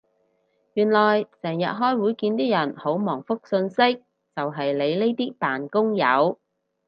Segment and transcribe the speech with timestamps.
[0.73, 4.03] 原來成日開會見啲人好忙覆訊息
[4.35, 6.39] 就係你呢啲扮工友